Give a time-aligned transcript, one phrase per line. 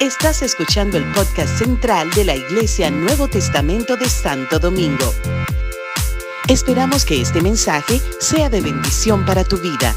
[0.00, 5.12] Estás escuchando el podcast central de la Iglesia Nuevo Testamento de Santo Domingo.
[6.48, 9.94] Esperamos que este mensaje sea de bendición para tu vida.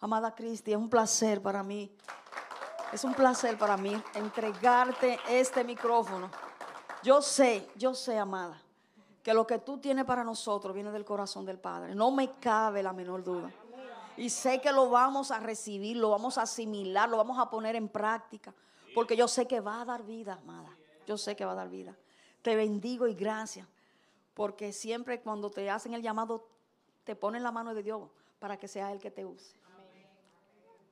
[0.00, 1.94] Amada Cristi, es un placer para mí,
[2.92, 6.30] es un placer para mí entregarte este micrófono.
[7.02, 8.60] Yo sé, yo sé, amada,
[9.22, 11.94] que lo que tú tienes para nosotros viene del corazón del Padre.
[11.94, 13.52] No me cabe la menor duda.
[14.16, 17.76] Y sé que lo vamos a recibir, lo vamos a asimilar, lo vamos a poner
[17.76, 18.52] en práctica.
[18.94, 20.76] Porque yo sé que va a dar vida, amada.
[21.06, 21.96] Yo sé que va a dar vida.
[22.42, 23.66] Te bendigo y gracias.
[24.34, 26.48] Porque siempre cuando te hacen el llamado,
[27.04, 29.56] te ponen la mano de Dios para que sea Él que te use.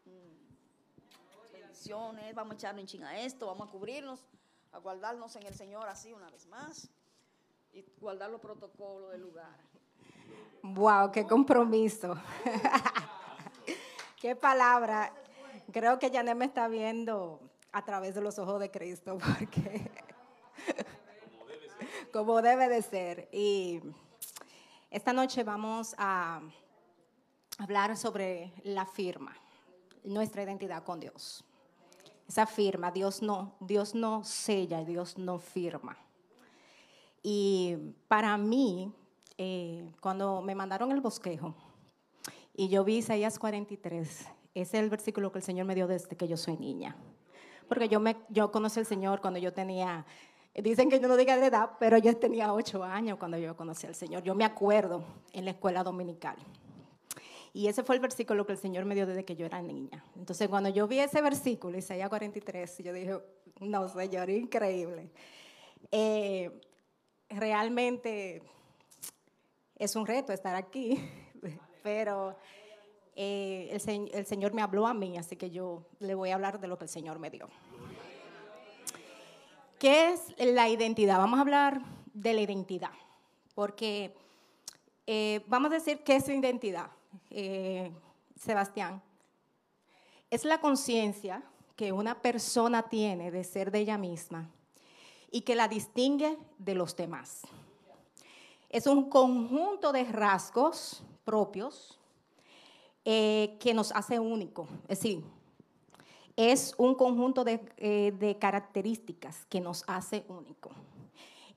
[0.04, 1.52] Mm.
[1.52, 4.20] Bendiciones, vamos a echarnos en chinga esto, vamos a cubrirnos,
[4.72, 6.90] a guardarnos en el Señor así una vez más
[7.76, 9.54] y guardar los protocolos del lugar.
[10.62, 12.16] Wow, qué compromiso.
[14.20, 15.12] qué palabra.
[15.70, 17.38] Creo que Janet me está viendo
[17.72, 19.90] a través de los ojos de Cristo, porque
[22.14, 23.28] como debe de ser.
[23.30, 23.82] Y
[24.90, 26.40] esta noche vamos a
[27.58, 29.36] hablar sobre la firma,
[30.02, 31.44] nuestra identidad con Dios.
[32.26, 36.05] Esa firma, Dios no, Dios no sella, Dios no firma.
[37.28, 38.92] Y para mí,
[39.36, 41.56] eh, cuando me mandaron el bosquejo
[42.54, 46.14] y yo vi Isaías 43, ese es el versículo que el Señor me dio desde
[46.14, 46.96] que yo soy niña.
[47.68, 50.06] Porque yo, me, yo conocí al Señor cuando yo tenía,
[50.54, 53.88] dicen que yo no diga de edad, pero yo tenía ocho años cuando yo conocí
[53.88, 54.22] al Señor.
[54.22, 56.36] Yo me acuerdo en la escuela dominical.
[57.52, 60.04] Y ese fue el versículo que el Señor me dio desde que yo era niña.
[60.14, 63.18] Entonces, cuando yo vi ese versículo, Isaías 43, yo dije,
[63.58, 65.10] no, Señor, increíble.
[65.90, 66.60] Eh,
[67.28, 68.42] realmente
[69.76, 70.98] es un reto estar aquí,
[71.82, 72.36] pero
[73.14, 73.68] eh,
[74.12, 76.78] el, Señor me habló a mí, así que yo le voy a hablar de lo
[76.78, 77.48] que el Señor me dio.
[79.78, 81.18] ¿Qué es la identidad?
[81.18, 81.82] Vamos a hablar
[82.14, 82.92] de la identidad,
[83.54, 84.14] porque
[85.06, 86.90] eh, vamos a decir qué es su identidad,
[87.30, 87.92] eh,
[88.36, 89.02] Sebastián.
[90.30, 91.42] Es la conciencia
[91.76, 94.50] que una persona tiene de ser de ella misma
[95.30, 97.42] y que la distingue de los demás.
[98.70, 101.98] Es un conjunto de rasgos propios
[103.04, 104.68] eh, que nos hace único.
[104.88, 105.22] Es decir,
[106.36, 110.70] es un conjunto de, eh, características que nos hace único.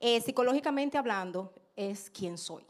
[0.00, 2.64] Eh, psicológicamente hablando, es quién soy.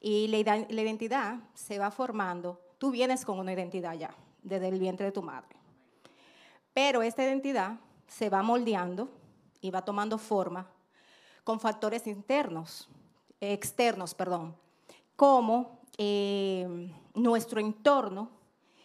[0.00, 2.60] Y la, la identidad se va formando.
[2.78, 5.56] Tú vienes con una identidad ya, desde el vientre de tu madre.
[6.74, 9.08] Pero esta identidad se va moldeando
[9.62, 10.68] y va tomando forma
[11.44, 12.88] con factores internos,
[13.40, 14.54] externos, perdón,
[15.16, 18.30] como eh, nuestro entorno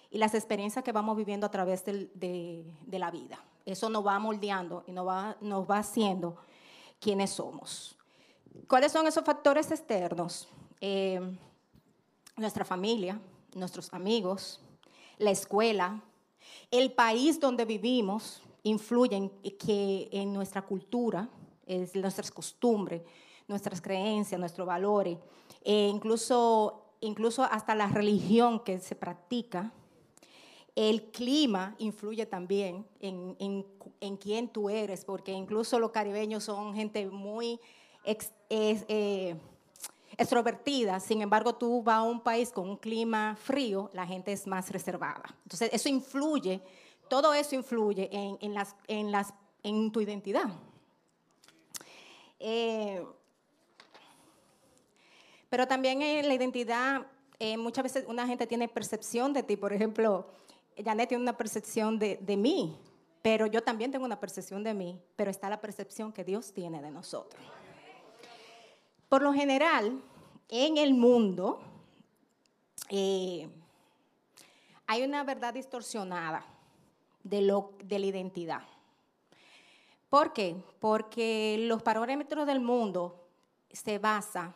[0.10, 3.44] y las experiencias que vamos viviendo a través de, la vida.
[3.66, 6.38] Eso nos va moldeando y nos va, haciendo
[7.00, 7.98] quienes somos.
[8.68, 10.48] ¿Cuáles son esos factores externos?
[10.80, 11.20] Eh,
[12.38, 13.20] nuestra familia,
[13.54, 14.62] nuestros amigos,
[15.18, 16.02] la escuela,
[16.72, 21.30] el país donde vivimos, influyen que en nuestra cultura,
[21.66, 23.02] es nuestras costumbres,
[23.48, 25.18] nuestras creencias, nuestros valores,
[25.64, 29.72] e incluso, incluso hasta la religión que se practica.
[30.76, 33.66] El clima influye también en, en,
[34.00, 37.60] en quién tú eres, porque incluso los caribeños son gente muy
[38.06, 39.36] eh,
[40.18, 44.48] extrovertida, sin embargo tú vas a un país con un clima frío, la gente es
[44.48, 45.24] más reservada.
[45.44, 46.62] Entonces eso influye
[47.10, 50.46] todo eso influye en, tu identidad.
[52.40, 53.04] Eh,
[55.50, 57.08] pero también en la identidad,
[57.40, 59.58] eh, muchas veces una gente tiene percepción de ti.
[59.58, 60.28] Por ejemplo,
[60.84, 62.78] Janet tiene una percepción de, de mí,
[63.22, 66.82] pero yo también tengo una percepción de mí, pero está la percepción que Dios tiene
[66.82, 67.42] de nosotros.
[69.10, 70.02] Por lo general,
[70.50, 71.62] en el mundo
[72.90, 73.50] eh,
[74.86, 76.46] hay una verdad distorsionada
[77.30, 78.62] de, lo, de la identidad.
[80.10, 80.56] ¿Por qué?
[80.80, 83.28] Porque los parámetros del mundo
[83.72, 84.56] se basan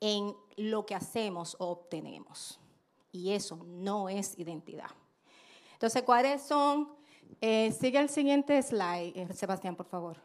[0.00, 2.60] en lo que hacemos o obtenemos.
[3.10, 4.90] Y eso no es identidad.
[5.72, 6.88] Entonces, ¿cuáles son?
[7.40, 10.16] Eh, sigue el siguiente slide, eh, Sebastián, por favor.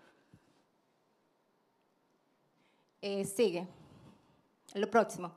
[3.02, 3.68] Eh, sigue.
[4.74, 5.32] Lo próximo.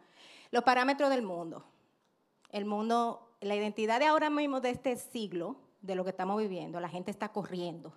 [0.50, 1.64] Los parámetros del mundo.
[2.50, 6.80] El mundo, la identidad de ahora mismo de este siglo de lo que estamos viviendo,
[6.80, 7.92] la gente está corriendo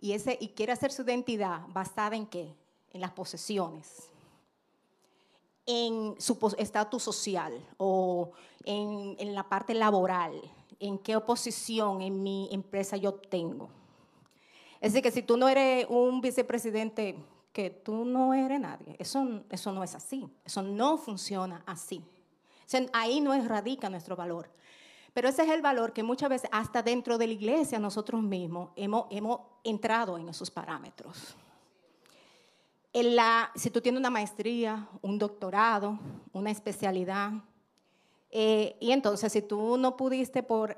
[0.00, 2.54] y, ese, y quiere hacer su identidad basada en qué?
[2.92, 4.06] En las posesiones.
[5.66, 8.32] en su estatus social o
[8.64, 10.32] en, en la parte laboral,
[10.80, 13.68] en qué oposición en mi empresa yo tengo.
[14.80, 17.16] Es decir, que si tú no eres un vicepresidente,
[17.52, 18.96] que tú no eres nadie.
[18.98, 20.28] Eso, eso no es así.
[20.44, 22.02] Eso no funciona así.
[22.92, 24.50] ahí no radica nuestro valor.
[25.12, 28.70] Pero ese es el valor que muchas veces hasta dentro de la iglesia nosotros mismos
[28.76, 31.36] hemos, hemos entrado en esos parámetros.
[32.92, 35.98] En la, si tú tienes una maestría, un doctorado,
[36.32, 37.32] una especialidad,
[38.30, 40.76] eh, y entonces si tú no pudiste por,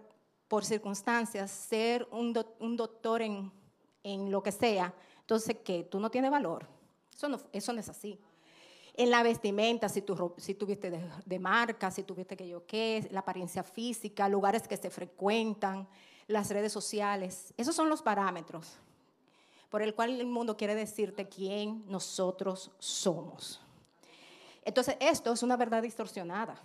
[0.49, 2.33] por circunstancias ser un,
[2.77, 3.51] doctor en
[4.03, 5.85] en lo que sea, entonces, ¿qué?
[5.85, 6.67] ¿Tú no tienes valor?
[7.53, 8.19] Eso no es así.
[8.95, 10.05] En la vestimenta, si
[10.37, 14.77] si tuviste de, de, marca, si tuviste que yo qué, la apariencia física, lugares que
[14.77, 15.89] se frecuentan,
[16.27, 18.79] las redes sociales, esos son los parámetros
[19.73, 23.59] por el cual el mundo quiere decirte quién nosotros somos.
[24.67, 26.61] Entonces, esto es una verdad distorsionada.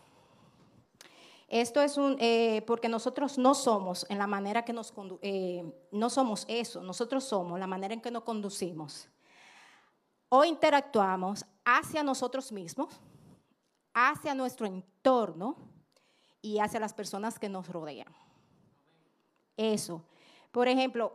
[1.47, 6.09] Esto es un, eh, porque nosotros no somos en la manera que nos, eh, no
[6.09, 9.07] somos eso, nosotros somos la manera en que nos conducimos
[10.29, 13.00] o interactuamos hacia nosotros mismos,
[13.94, 15.56] hacia nuestro entorno
[16.41, 18.13] y hacia las personas que nos rodean.
[19.56, 20.03] Eso.
[20.51, 21.13] Por ejemplo,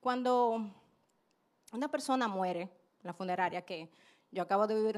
[0.00, 0.70] cuando
[1.72, 2.70] una persona muere, en
[3.02, 3.90] la funeraria, que
[4.30, 4.96] yo acabo de vivir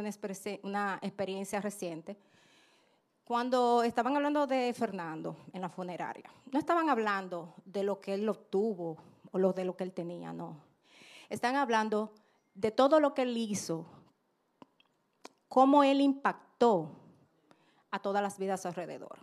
[0.62, 2.18] una, experiencia reciente,
[3.24, 8.28] cuando estaban hablando de Fernando en la funeraria, no estaban hablando de lo que él
[8.28, 8.96] obtuvo
[9.30, 10.67] o lo de lo que él tenía, no.
[11.28, 12.12] Están hablando
[12.54, 13.86] de todo lo que él hizo,
[15.48, 16.90] cómo él impactó
[17.90, 19.18] a todas las vidas alrededor.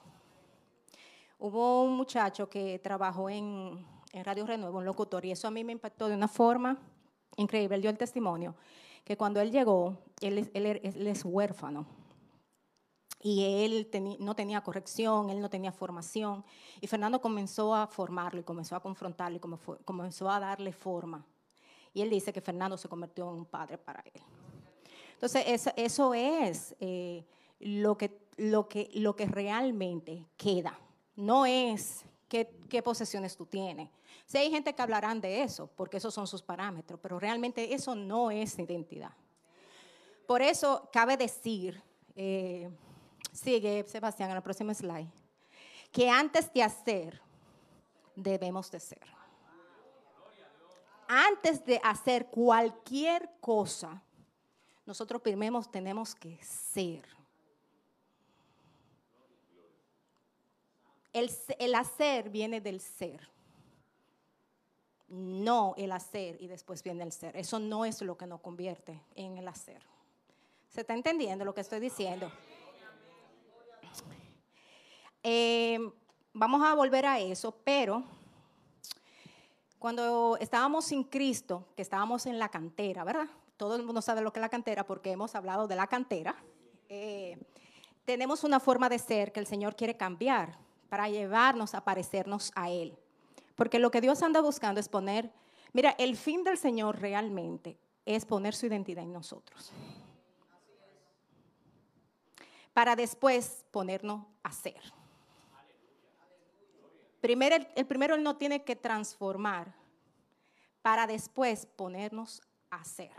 [1.37, 3.85] Hubo un muchacho que trabajó en,
[4.23, 6.77] Radio Renuevo, un locutor, y eso a mí me impactó de una forma
[7.35, 7.75] increíble.
[7.75, 8.55] Él dio el testimonio
[9.03, 11.85] que cuando él llegó, él, él es huérfano
[13.25, 16.45] y él no tenía corrección, él no tenía formación.
[16.79, 21.25] Y Fernando comenzó a formarlo y comenzó a confrontarlo y comenzó a darle forma.
[21.95, 24.21] Y él dice que Fernando se convirtió en un padre para él.
[25.13, 25.43] Entonces,
[25.75, 27.25] eso, es eh,
[27.59, 30.77] lo, que, lo, que, lo que realmente queda.
[31.15, 32.45] No es qué,
[32.83, 33.89] posesiones tú tienes.
[34.27, 37.95] Si hay gente que hablarán de eso, porque esos son sus parámetros, pero realmente eso
[37.95, 39.13] no es identidad.
[40.27, 41.81] Por eso cabe decir...
[42.15, 42.69] Eh,
[43.35, 45.09] Sigue, Sebastián, en la próxima slide.
[45.91, 47.21] Que antes de hacer,
[48.15, 49.01] debemos de ser.
[51.07, 54.01] Antes de hacer cualquier cosa,
[54.85, 57.03] nosotros primero tenemos que ser.
[61.13, 63.29] El, el, hacer viene del ser.
[65.07, 67.37] No el hacer y después viene el ser.
[67.37, 69.81] Eso no es lo que nos convierte en el hacer.
[70.69, 72.29] ¿Se está entendiendo lo que estoy diciendo?
[75.23, 75.79] Eh,
[76.33, 78.03] vamos a volver a eso, pero
[79.85, 83.27] cuando estábamos sin Cristo, que estábamos en la cantera, ¿verdad?
[83.55, 86.35] Todo el mundo sabe lo que es la cantera porque hemos hablado de la cantera.
[86.89, 87.37] Eh,
[88.03, 90.57] tenemos una forma de ser que el Señor quiere cambiar
[90.89, 92.97] para llevarnos a parecernos a Él.
[93.53, 95.31] Porque lo que Dios anda buscando es poner,
[95.71, 99.71] mira, el fin del Señor realmente es poner su identidad en nosotros.
[102.73, 104.81] Para después ponernos a ser.
[107.29, 109.73] El primero Él no tiene que transformar
[110.81, 113.11] para después ponernos a hacer.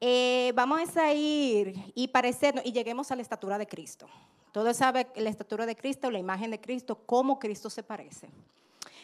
[0.00, 4.08] Eh, vamos a ir y parecernos y lleguemos a la estatura de Cristo.
[4.50, 8.28] Todos saben la estatura de Cristo, la imagen de Cristo, cómo Cristo se parece.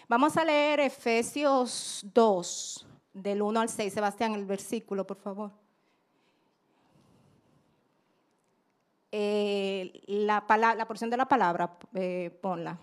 [0.08, 3.92] Vamos a leer Efesios 2, del 1 al 6.
[3.92, 5.52] Sebastián, el versículo, por favor.
[9.12, 10.44] Eh, la,
[10.76, 12.78] la, porción de la palabra, eh, ponla.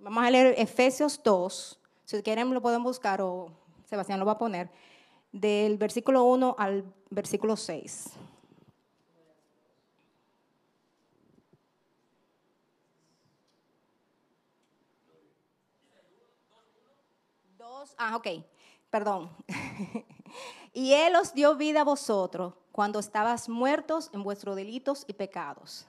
[0.00, 1.78] Vamos a leer Efesios 2.
[2.04, 3.50] Si quieren lo pueden buscar o
[3.84, 4.70] Sebastián lo va a poner.
[5.32, 8.10] Del versículo 1 al versículo 6.
[17.58, 18.28] Dos, ah, ok,
[18.90, 19.30] perdón.
[20.72, 25.88] y Él os dio vida a vosotros cuando estabas muertos en vuestros delitos y pecados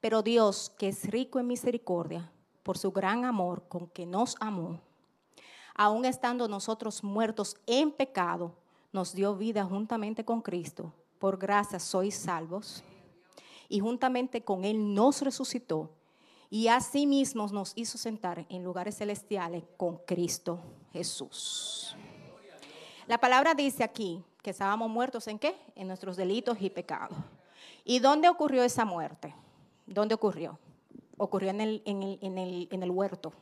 [0.00, 4.80] Pero Dios, que es rico en misericordia, por su gran amor con que nos amó,
[5.74, 8.54] aun estando nosotros muertos en pecado,
[8.92, 10.92] nos dio vida juntamente con Cristo.
[11.18, 12.82] Por gracia sois salvos.
[13.68, 15.90] Y juntamente con Él nos resucitó.
[16.48, 20.60] Y asimismo nos hizo sentar en lugares celestiales con Cristo
[20.92, 21.94] Jesús.
[23.06, 25.56] La palabra dice aquí que estábamos muertos en qué?
[25.76, 27.16] En nuestros delitos y pecados.
[27.84, 29.34] ¿Y dónde ocurrió esa muerte?
[29.90, 30.56] ¿Dónde ocurrió?
[31.18, 33.32] Ocurrió en el, huerto.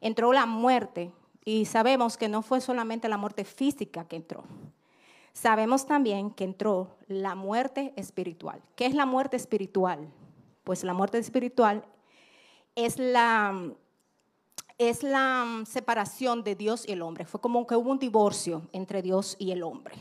[0.00, 1.10] Entró la muerte
[1.44, 4.44] y sabemos que no fue solamente la muerte física que entró.
[5.32, 8.62] Sabemos también que entró la muerte espiritual.
[8.76, 10.08] ¿Qué es la muerte espiritual?
[10.62, 11.84] Pues la muerte espiritual
[12.76, 13.72] es la
[14.78, 17.24] es la separación de Dios y el hombre.
[17.24, 19.96] Fue como que hubo un divorcio entre Dios y el hombre.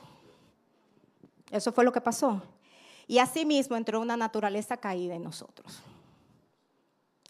[1.49, 2.43] Eso fue lo que pasó.
[3.07, 5.81] Y asimismo entró una naturaleza caída en nosotros.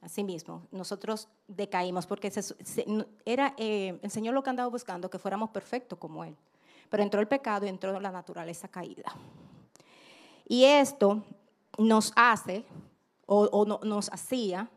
[0.02, 2.32] Asimismo, nosotros decaímos porque
[3.26, 6.36] era, eh, el Señor lo que andaba buscando, que fuéramos perfectos como Él.
[6.90, 9.14] Pero entró el pecado y entró la naturaleza caída.
[10.48, 11.24] Y esto
[11.78, 12.64] nos hace,
[13.26, 14.70] o, nos hacía,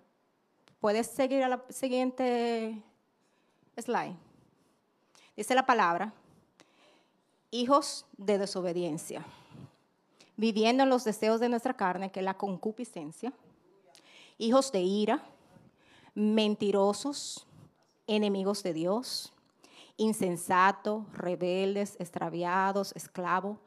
[0.80, 2.82] Puedes seguir a la siguiente
[3.76, 4.16] slide.
[5.36, 6.14] Dice la palabra,
[7.50, 9.22] hijos de desobediencia,
[10.40, 13.30] viviendo en los deseos de nuestra carne, que es la concupiscencia,
[14.38, 15.22] hijos de ira,
[16.14, 17.46] mentirosos,
[18.06, 19.34] enemigos de Dios,
[19.98, 23.58] insensatos, rebeldes, extraviados, esclavos,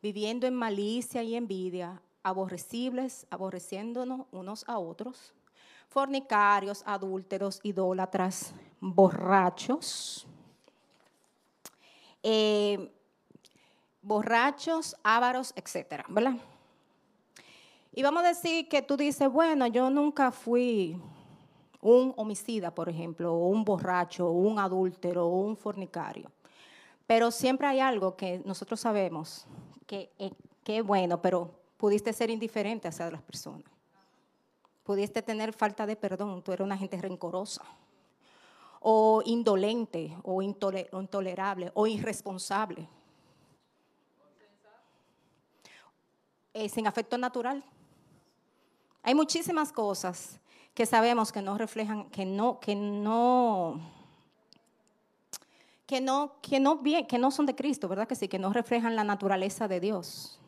[0.00, 5.34] viviendo en malicia y envidia, aborrecibles, aborreciéndonos unos a otros
[5.88, 10.26] fornicarios, adúlteros, idólatras, borrachos,
[12.22, 12.90] eh,
[14.02, 16.34] borrachos, ávaros, etcétera, ¿verdad?
[17.92, 21.00] Y vamos a decir que tú dices, bueno, yo nunca fui
[21.80, 26.30] un homicida, por ejemplo, o un borracho, o un adúltero, o un fornicario.
[27.06, 29.46] Pero siempre hay algo que nosotros sabemos
[29.86, 30.32] que, eh,
[30.64, 33.70] que es bueno, pero pudiste ser indiferente hacia las personas.
[34.84, 37.62] Pudiste tener falta de perdón, tú eres una gente rencorosa,
[38.80, 42.88] o indolente, o intolerable, o irresponsable.
[46.54, 47.64] Eh, sin afecto natural.
[49.02, 50.38] Hay muchísimas cosas
[50.74, 53.80] que sabemos que no reflejan, que no, que no,
[55.86, 58.28] que no, que no, que no son de Cristo, ¿verdad que sí?
[58.28, 60.38] Que no reflejan la naturaleza de Dios.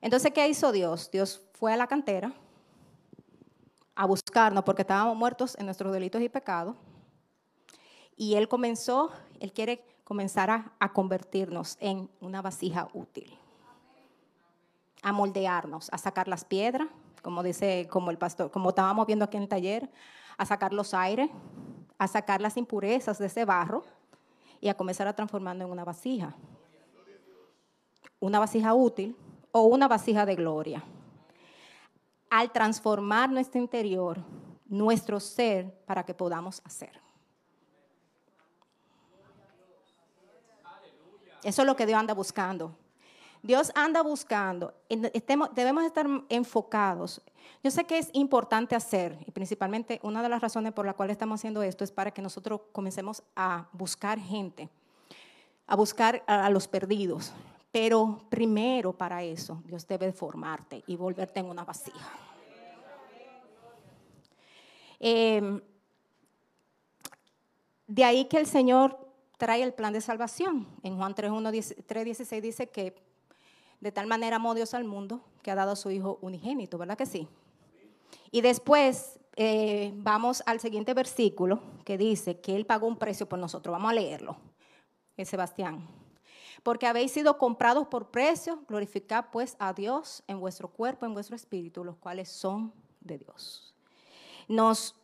[0.00, 1.10] Entonces, ¿qué hizo Dios?
[1.10, 2.32] Dios fue a la cantera
[3.94, 6.76] a buscarnos porque estábamos muertos en nuestros delitos y pecados.
[8.16, 9.10] Y Él comenzó,
[9.40, 13.36] Él quiere comenzar a, convertirnos en una vasija útil,
[15.06, 16.88] a moldearnos, a sacar las piedras,
[17.22, 19.88] como dice, como el pastor, como estábamos viendo aquí en el taller,
[20.36, 21.30] a sacar los aires,
[21.96, 23.84] a sacar las impurezas de ese barro
[24.60, 26.34] y a comenzar a transformarlo en una vasija.
[28.18, 29.16] Una vasija útil
[29.52, 30.82] o una vasija de gloria
[32.28, 34.18] al transformar nuestro interior,
[34.64, 37.00] nuestro ser, para que podamos hacer.
[41.44, 42.76] Eso es lo que Dios anda buscando.
[43.46, 44.74] Dios anda buscando,
[45.54, 47.22] debemos estar enfocados.
[47.62, 51.14] Yo sé que es importante hacer, y principalmente una de las razones por las cuales
[51.14, 54.68] estamos haciendo esto es para que nosotros comencemos a buscar gente,
[55.68, 57.32] a buscar a los perdidos,
[57.70, 62.10] pero primero para eso, Dios debe formarte y volverte en una vasija.
[64.98, 65.60] Em,
[67.86, 68.98] de ahí que el Señor
[69.38, 70.66] trae el plan de salvación.
[70.82, 73.05] En Juan 3.16 dice que
[73.80, 76.96] de tal manera amó Dios al mundo que ha dado a su Hijo unigénito, ¿verdad
[76.96, 77.28] que sí?
[78.30, 83.38] Y después eh, vamos al siguiente versículo que dice que Él pagó un precio por
[83.38, 83.72] nosotros.
[83.72, 84.36] Vamos a leerlo.
[85.16, 85.86] Es Sebastián
[86.66, 91.36] porque habéis sido comprados por precio, glorificad pues a Dios en vuestro cuerpo, en vuestro
[91.36, 93.72] espíritu, los cuales son de Dios.
[94.48, 94.96] Nos,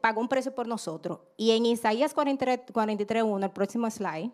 [0.00, 1.18] pagó un precio por nosotros.
[1.36, 4.30] Y en Isaías 43.1, el próximo slide,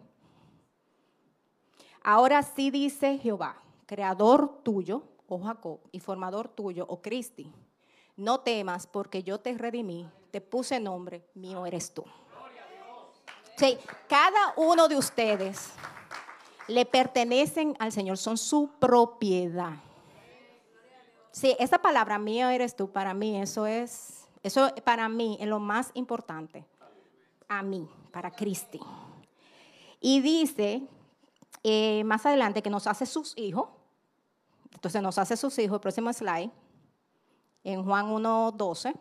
[2.03, 7.51] ahora sí dice Jehová, creador tuyo, oh Jacob, y formador tuyo, oh Cristi,
[8.17, 12.05] no temas porque yo te redimí, te puse nombre, mío eres tú.
[13.57, 15.71] Sí, cada uno de ustedes
[16.69, 19.77] le pertenecen al Señor, son su propiedad.
[21.33, 25.61] Sí, esa palabra mío eres tú, para mí eso es, eso para mí es lo
[25.61, 26.67] más importante.
[27.49, 28.81] A mí, para Cristi.
[30.01, 30.87] Y dice
[31.63, 33.69] eh, más adelante que nos hace sus hijos.
[34.73, 36.51] Entonces nos hace sus hijos, el próximo slide,
[37.65, 38.95] en Juan 1.12.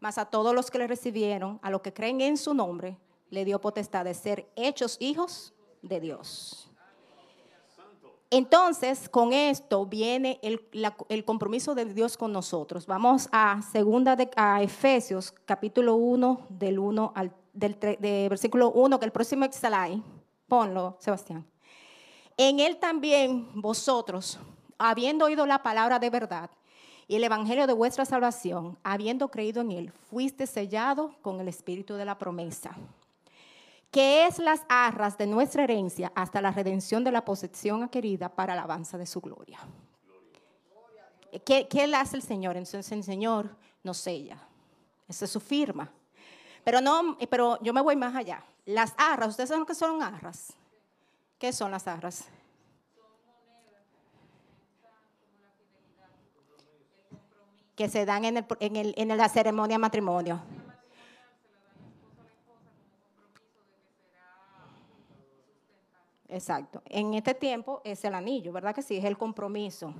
[0.00, 2.98] Más a todos los que le recibieron, a los que creen en su nombre,
[3.30, 6.70] le dio potestad de ser hechos hijos de Dios.
[8.30, 12.86] Entonces, con esto viene el, compromiso de Dios con nosotros.
[12.86, 18.98] Vamos a segunda de, a Efesios, capítulo 1, del 1 al del de versículo 1,
[18.98, 20.02] que el próximo slide,
[20.48, 21.46] ponlo, Sebastián.
[22.36, 24.38] En él también vosotros,
[24.78, 26.50] habiendo oído la palabra de verdad
[27.06, 31.94] y el evangelio de vuestra salvación, habiendo creído en él, fuiste sellado con el espíritu
[31.94, 32.76] de la promesa
[33.94, 38.56] que es las arras de nuestra herencia hasta la redención de la posesión adquirida para
[38.56, 39.60] la alabanza de su gloria.
[41.44, 42.56] ¿Qué, ¿Qué, hace el Señor?
[42.56, 44.36] Entonces el Señor nos sella.
[45.06, 45.92] Esa es su firma.
[46.64, 48.42] Pero, no, pero yo me voy más allá.
[48.66, 50.54] Las arras, ¿ustedes saben qué son arras?
[51.44, 52.24] ¿Qué son las arras?
[57.76, 60.40] Que se dan en, el, en, el, en la ceremonia matrimonio.
[66.28, 66.82] Exacto.
[66.86, 68.96] En este tiempo es el anillo, ¿verdad que sí?
[68.96, 69.92] Es el compromiso.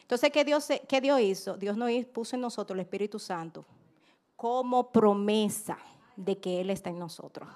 [0.00, 1.56] Entonces, ¿qué Dios, qué Dios hizo?
[1.56, 3.64] Dios nos puso en nosotros el Espíritu Santo
[4.34, 5.78] como promesa
[6.16, 7.48] de que Él está en nosotros.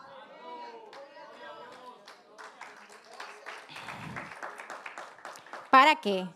[5.92, 6.26] ¿Para qué?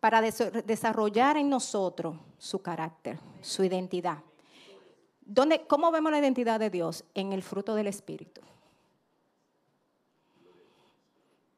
[0.00, 4.18] Para desarrollar en nosotros su carácter, su identidad.
[5.20, 7.04] ¿Dónde, ¿Cómo vemos la identidad de Dios?
[7.14, 8.40] En el fruto del Espíritu.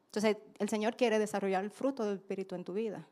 [0.05, 3.07] Entonces, el Señor quiere desarrollar el fruto del Espíritu en tu vida.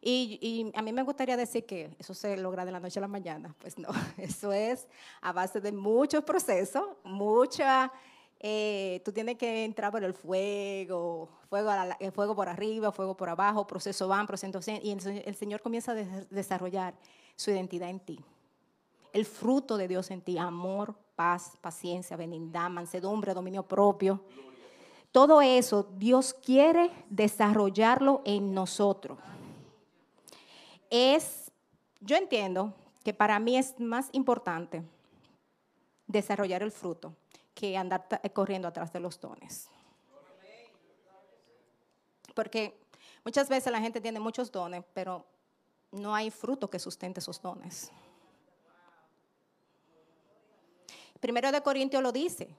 [0.00, 3.08] Y, a mí me gustaría decir que eso se logra de la noche a la
[3.08, 3.52] mañana.
[3.58, 4.86] Pues no, eso es
[5.22, 7.92] a base de muchos procesos, mucha...
[8.40, 13.28] Eh, tú tienes que entrar por el fuego, fuego, el fuego por arriba, fuego por
[13.28, 16.94] abajo, proceso van, proceso y el, el Señor comienza a desarrollar
[17.34, 18.20] su identidad en ti.
[19.12, 24.20] El fruto de Dios en ti, amor, paz, paciencia, benignidad, mansedumbre, dominio propio.
[25.12, 29.18] Todo eso Dios quiere desarrollarlo en nosotros
[30.90, 31.52] es,
[32.00, 32.72] yo entiendo
[33.04, 34.82] que para mí es más importante
[36.06, 37.14] desarrollar el fruto
[37.56, 39.68] que andar corriendo atrás de los dones.
[42.34, 42.78] Porque
[43.24, 45.24] muchas veces la gente tiene muchos dones, pero
[45.90, 47.90] no hay fruto que sustente esos dones.
[51.18, 52.54] Primero de Corintios lo dice,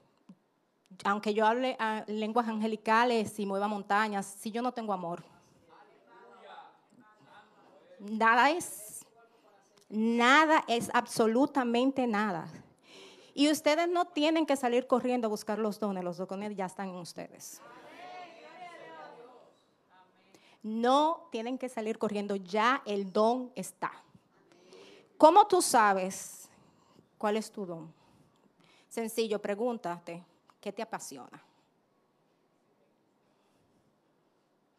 [1.04, 5.22] aunque yo hable ah, lenguas angelicales y mueva montañas, si yo no tengo amor,
[7.98, 9.04] Nada es.
[9.88, 12.48] Nada es absolutamente nada.
[13.38, 16.88] Y ustedes no tienen que salir corriendo a buscar los dones, los dones ya están
[16.88, 17.60] en ustedes.
[20.60, 23.92] No tienen que salir corriendo, ya el don está.
[25.16, 26.48] ¿Cómo tú sabes
[27.16, 27.94] cuál es tu don?
[28.88, 30.24] Sencillo, pregúntate,
[30.60, 31.40] ¿qué te apasiona?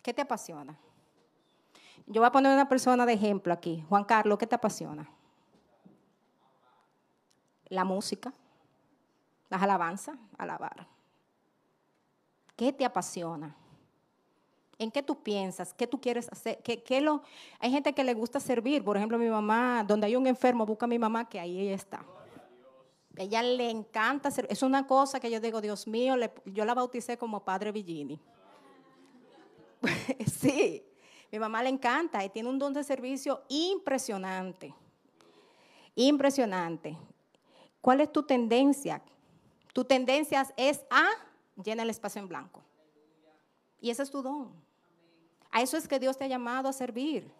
[0.01, 0.77] ¿Qué te apasiona?
[2.07, 3.85] Yo voy a poner una persona de ejemplo aquí.
[3.87, 5.09] Juan Carlos, ¿qué te apasiona?
[7.69, 8.33] La música,
[9.49, 10.87] las alabanzas, alabar.
[12.55, 13.55] ¿Qué te apasiona?
[14.77, 15.73] ¿En qué tú piensas?
[15.73, 16.59] ¿Qué tú quieres hacer?
[16.63, 17.21] ¿Qué, lo...
[17.59, 18.83] Hay gente que le gusta servir.
[18.83, 21.75] Por ejemplo, mi mamá, donde hay un enfermo, busca a mi mamá, que ahí ella
[21.75, 22.05] está.
[23.17, 24.51] Ella le encanta servir.
[24.51, 28.19] Es una cosa que yo digo, Dios mío, yo la bauticé como Padre Villini.
[30.39, 30.85] sí,
[31.31, 34.73] mi mamá le encanta y tiene un don de servicio impresionante.
[35.95, 36.97] Impresionante.
[37.81, 39.01] ¿Cuál es tu tendencia?
[39.73, 41.07] Tu tendencia es a
[41.63, 42.61] llenar el espacio en blanco.
[43.79, 44.51] Y ese es tu don.
[45.51, 47.31] A eso es que Dios te ha llamado a servir.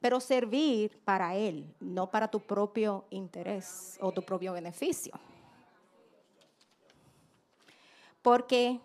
[0.00, 5.12] Pero servir para Él, no para tu propio interés o tu propio beneficio.
[8.22, 8.80] Porque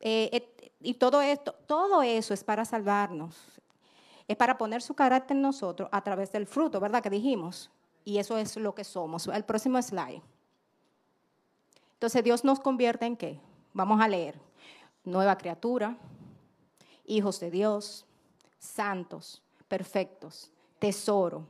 [0.00, 3.34] eh, y todo esto, todo eso es para salvarnos.
[4.28, 7.02] Es para poner su carácter en nosotros a través del fruto, ¿verdad?
[7.02, 7.70] Que dijimos.
[8.04, 9.26] Y eso es lo que somos.
[9.26, 10.22] El próximo slide.
[11.96, 13.40] Entonces Dios nos convierte en qué?
[13.72, 14.38] Vamos a leer.
[15.02, 15.96] Nueva criatura,
[17.06, 18.04] hijos de Dios,
[18.58, 21.46] santos, perfectos, tesoro,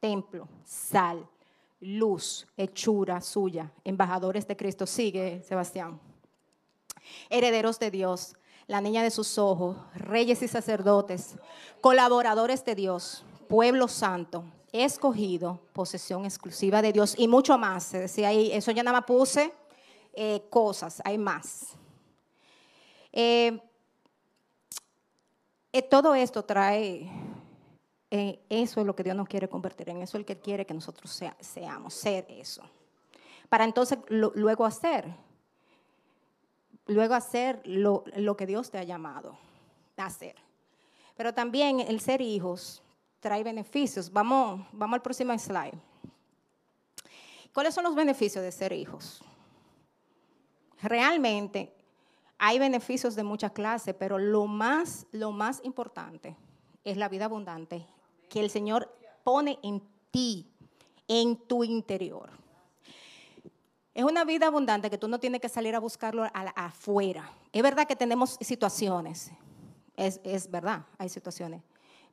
[0.00, 1.28] templo, sal,
[1.80, 4.86] luz, hechura suya, embajadores de Cristo.
[4.86, 6.00] Sigue, Sebastián.
[7.28, 8.36] Herederos de Dios,
[8.68, 11.36] la niña de sus ojos, reyes y sacerdotes,
[11.82, 17.82] colaboradores de Dios, pueblo santo, escogido, posesión exclusiva de Dios y mucho más.
[17.84, 19.52] Se decía ahí, eso ya nada más puse
[20.12, 21.76] eh, cosas, hay más.
[23.12, 23.60] Eh,
[25.72, 27.10] eh, todo esto trae,
[28.10, 30.74] eso es lo que Dios nos quiere convertir en, eso es el que quiere que
[30.74, 32.62] nosotros seamos, ser eso.
[33.48, 35.12] Para entonces luego hacer,
[36.86, 39.36] luego hacer lo, lo que Dios te ha llamado
[39.96, 40.36] a hacer.
[41.16, 42.82] Pero también el ser hijos
[43.20, 44.10] trae beneficios.
[44.10, 45.78] Vamos, vamos al próximo slide.
[47.52, 49.22] ¿Cuáles son los beneficios de ser hijos?
[50.82, 51.74] Realmente
[52.38, 56.36] hay beneficios de muchas clases, pero lo más, lo más importante
[56.84, 57.86] es la vida abundante
[58.28, 58.90] que el Señor
[59.24, 60.50] pone en ti,
[61.08, 62.30] en tu interior.
[63.92, 67.30] Es una vida abundante que tú no tienes que salir a buscarlo afuera.
[67.52, 69.32] Es verdad que tenemos situaciones,
[69.96, 71.62] es, verdad, hay situaciones.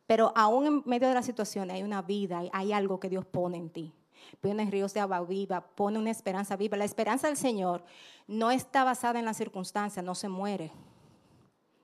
[0.07, 3.57] Pero aún en medio de las situaciones hay una vida, hay, algo que Dios pone
[3.57, 3.93] en ti.
[4.41, 6.77] Pone ríos de agua viva, pone una esperanza viva.
[6.77, 7.83] La esperanza del Señor
[8.27, 10.71] no está basada en las circunstancias, no se muere.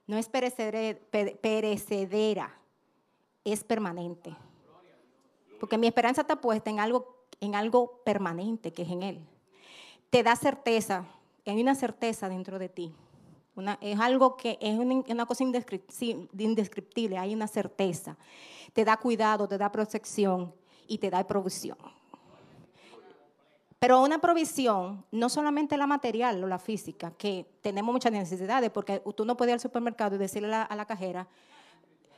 [0.07, 0.99] No es perecedera,
[3.43, 4.35] es permanente.
[5.59, 9.19] Porque mi esperanza está puesta en algo, en algo permanente, que es en Él.
[10.09, 11.05] Te da certeza,
[11.45, 12.93] hay una certeza dentro de ti
[13.81, 18.17] es algo que es una, cosa indescriptible, hay una certeza.
[18.73, 20.53] Te da cuidado, te da protección
[20.87, 21.77] y te da provisión.
[23.83, 29.01] Pero una provisión, no solamente la material o la física, que tenemos muchas necesidades, porque
[29.13, 31.27] tú no puedes ir al supermercado y decirle a la, cajera,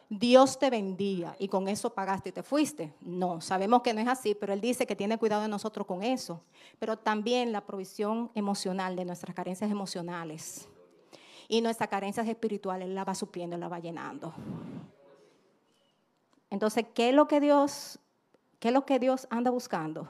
[0.08, 2.94] Dios te bendiga y con eso pagaste y te fuiste.
[3.02, 6.04] No, sabemos que no es así, pero Él dice que tiene cuidado de nosotros con
[6.04, 6.40] eso.
[6.78, 10.70] Pero también la provisión emocional de nuestras carencias emocionales
[11.48, 14.36] y nuestras carencias espirituales la va supliendo, la va llenando.
[16.52, 17.98] Entonces, ¿qué es lo que Dios,
[18.60, 20.08] qué es lo que Dios anda buscando?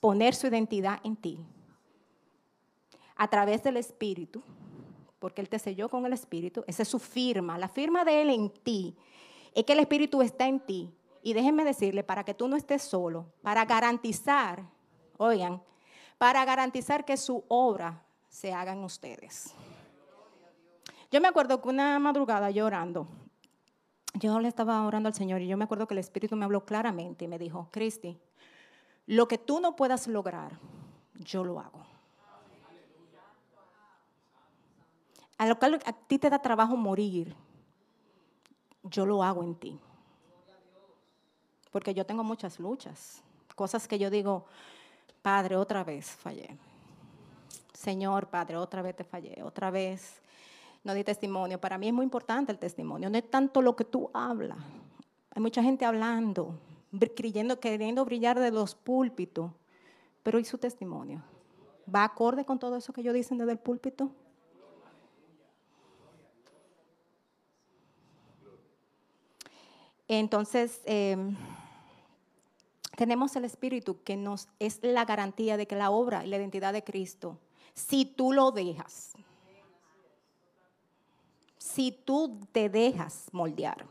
[0.00, 1.38] Poner su identidad en ti
[3.16, 4.42] a través del Espíritu,
[5.18, 8.30] porque Él te selló con el Espíritu, esa es su firma, la firma de Él
[8.30, 8.96] en ti,
[9.54, 10.94] es que el Espíritu está en ti.
[11.20, 14.62] Y déjenme decirle, para que tú no estés solo, para garantizar,
[15.16, 15.60] oigan,
[16.16, 19.52] para garantizar que su obra se hagan ustedes.
[21.10, 23.08] Yo me acuerdo que una madrugada yo orando,
[24.14, 26.64] yo le estaba orando al Señor y yo me acuerdo que el Espíritu me habló
[26.64, 28.18] claramente y me dijo, Cristi,
[29.08, 30.58] lo que tú no puedas lograr,
[31.14, 31.80] yo lo hago.
[35.38, 37.34] A lo que a ti te da trabajo morir,
[38.82, 39.80] yo lo hago en ti.
[41.70, 43.22] Porque yo tengo muchas luchas,
[43.54, 44.44] cosas que yo digo,
[45.22, 46.58] Padre, otra vez fallé.
[47.72, 50.20] Señor, Padre, otra vez te fallé, otra vez
[50.84, 51.58] no di testimonio.
[51.58, 54.58] Para mí es muy importante el testimonio, no es tanto lo que tú hablas.
[55.30, 56.58] Hay mucha gente hablando,
[57.14, 59.52] creyendo, queriendo brillar de los púlpitos,
[60.22, 61.22] pero ¿y su testimonio?
[61.94, 64.10] ¿Va acorde con todo eso que ellos dicen desde el púlpito?
[70.06, 71.36] Entonces, em,
[72.96, 76.72] tenemos el Espíritu que nos es la garantía de que la obra y la identidad
[76.72, 77.38] de Cristo
[77.78, 79.12] si tú lo dejas.
[81.58, 83.86] Si tú te dejas moldear.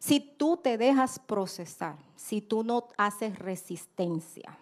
[0.00, 1.96] Si tú te dejas procesar.
[2.16, 4.58] Si tú no haces resistencia.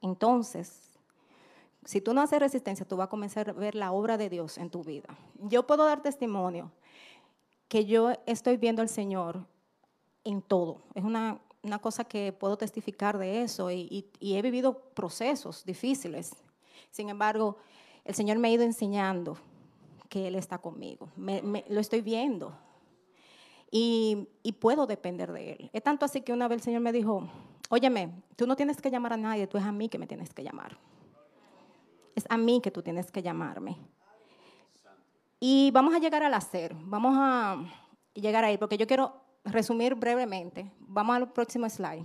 [0.00, 0.92] Entonces,
[1.84, 4.56] si tú no haces resistencia, tú vas a comenzar a ver la obra de Dios
[4.56, 5.18] en tu vida.
[5.40, 6.70] Yo puedo dar testimonio
[7.66, 9.44] que yo estoy viendo al Señor
[10.22, 10.78] en todo.
[10.94, 11.40] Es una,
[11.82, 16.36] cosa que puedo testificar de eso y he vivido procesos difíciles
[16.90, 17.56] sin embargo,
[18.04, 19.36] el Señor me ha ido enseñando
[20.08, 21.08] que Él está conmigo.
[21.16, 22.52] lo estoy viendo.
[23.70, 24.26] Y,
[24.58, 25.70] puedo depender de Él.
[25.72, 27.28] Es tanto así que una vez el Señor me dijo,
[27.68, 30.34] óyeme, tú no tienes que llamar a nadie, tú es a mí que me tienes
[30.34, 30.76] que llamar.
[32.14, 33.76] Es a mí que tú tienes que llamarme.
[35.38, 37.64] Y vamos a llegar al hacer, vamos a
[38.12, 40.70] llegar ahí, porque yo quiero resumir brevemente.
[40.80, 42.04] Vamos al próximo slide.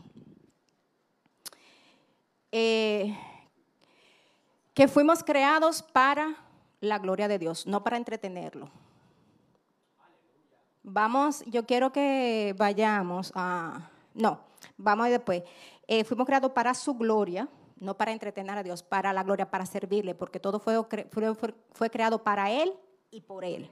[2.52, 3.18] Eh,
[4.74, 6.38] que fuimos creados para
[6.80, 8.70] la gloria de Dios, no para entretenerlo.
[10.88, 14.40] Vamos, yo quiero que vayamos a, no,
[14.78, 15.42] vamos después.
[15.88, 19.66] Eh, fuimos creados para su gloria, no para entretener a Dios, para la gloria, para
[19.66, 20.80] servirle, porque todo fue,
[21.12, 22.72] fue, fue creado para Él
[23.10, 23.68] y por Él.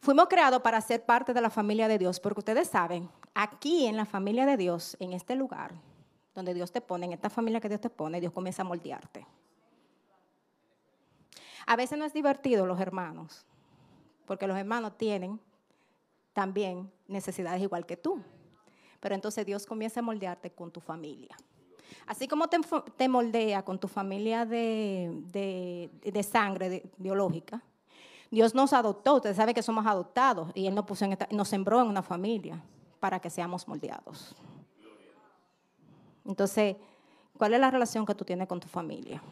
[0.00, 3.98] Fuimos creados para ser parte de la familia de Dios, porque ustedes saben, aquí en
[3.98, 5.72] la familia de Dios, en este lugar
[6.34, 9.26] donde Dios te pone, en esta familia que Dios te pone, Dios comienza a moldearte.
[11.66, 13.44] A veces no es divertido los hermanos,
[14.24, 15.38] porque los hermanos tienen
[16.34, 18.20] también necesidades igual que tú.
[19.00, 21.36] pero entonces Dios comienza a moldearte con tu familia.
[22.06, 27.62] Así como te, moldea con tu familia de, sangre biológica,
[28.30, 31.88] Dios nos adoptó, ustedes saben que somos adoptados y Él nos, puso nos sembró en
[31.88, 32.62] una familia
[32.98, 34.34] para que seamos moldeados.
[36.24, 36.76] Entonces,
[37.36, 39.22] ¿cuál es la relación que tú tienes con tu familia?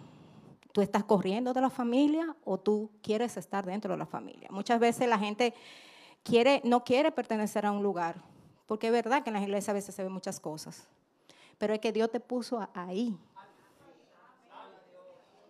[0.72, 4.48] ¿Tú estás corriendo de la familia o tú quieres estar dentro de la familia?
[4.50, 5.54] Muchas veces la gente
[6.22, 8.22] quiere, no quiere pertenecer a un lugar,
[8.66, 10.86] porque es verdad que en las iglesias a veces se ven muchas cosas,
[11.58, 13.16] pero es que Dios te puso ahí.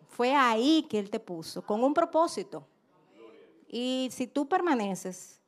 [0.08, 2.66] Fue ahí que Él te puso, con un propósito.
[3.66, 5.40] Y si tú permaneces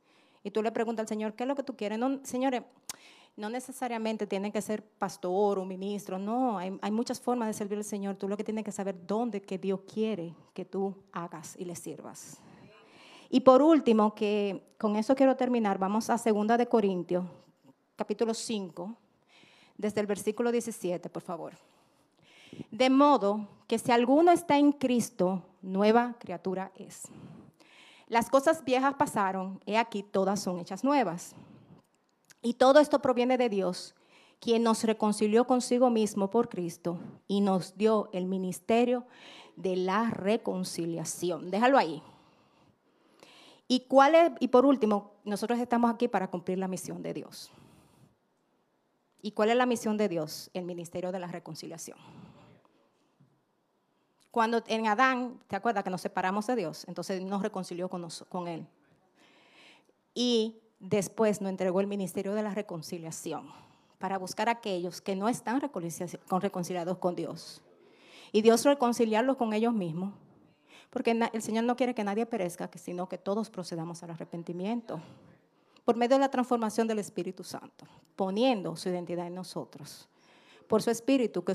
[0.43, 1.99] y tú le preguntas al Señor, ¿qué es lo que tú quieres?
[1.99, 2.63] No, señores,
[3.37, 7.85] no necesariamente tiene que ser pastor o ministro, no, hay, muchas formas de servir al
[7.85, 8.17] Señor.
[8.17, 11.75] Tú lo que tienes que saber dónde que Dios quiere que tú hagas y le
[11.75, 12.41] sirvas.
[13.35, 17.25] Y por último, que con eso quiero terminar, vamos a 2 de Corintios,
[17.97, 18.95] capítulo 5,
[19.77, 21.55] desde el versículo 17, por favor.
[22.71, 27.09] De modo que si alguno está en Cristo, nueva criatura es.
[28.07, 31.35] Las cosas viejas pasaron, he aquí todas son hechas nuevas.
[32.41, 33.97] Y todo esto proviene de Dios,
[34.39, 39.05] quien nos reconcilió consigo mismo por Cristo y nos dio el ministerio
[39.57, 41.51] de la reconciliación.
[41.51, 42.01] Déjalo ahí.
[43.75, 47.51] ¿Y, cuál es, y por último, nosotros estamos aquí para cumplir la misión de Dios.
[49.21, 50.49] ¿Y cuál es la misión de Dios?
[50.55, 51.99] El ministerio de la reconciliación.
[54.31, 56.85] Cuando en Adán, ¿te acuerdas que nos separamos de Dios?
[56.87, 58.65] Entonces nos reconcilió con, con Él.
[60.15, 63.49] Y después nos entregó el ministerio de la reconciliación
[63.99, 67.61] para buscar a aquellos que no están reconciliados con Dios.
[68.31, 70.15] Y Dios reconciliarlos con ellos mismos.
[70.95, 75.01] Porque el Señor no quiere que nadie perezca, sino que todos procedamos al arrepentimiento.
[75.85, 80.09] Por medio de la transformación del Espíritu Santo, poniendo su identidad en nosotros.
[80.69, 81.53] Por su Espíritu, que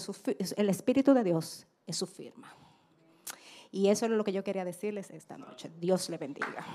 [0.58, 2.54] el Espíritu de Dios es su firma.
[3.72, 5.72] Y eso es lo que yo quería decirles esta noche.
[5.80, 6.66] Dios le bendiga.